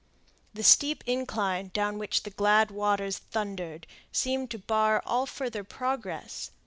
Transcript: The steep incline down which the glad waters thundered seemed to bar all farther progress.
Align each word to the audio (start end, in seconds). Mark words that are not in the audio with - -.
The 0.55 0.63
steep 0.63 1.03
incline 1.05 1.69
down 1.75 1.99
which 1.99 2.23
the 2.23 2.31
glad 2.31 2.71
waters 2.71 3.19
thundered 3.19 3.85
seemed 4.11 4.49
to 4.49 4.57
bar 4.57 5.03
all 5.05 5.27
farther 5.27 5.63
progress. 5.63 6.49